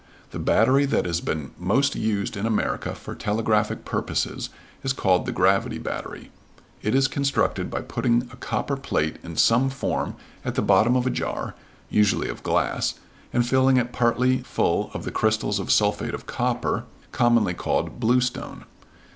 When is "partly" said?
13.93-14.39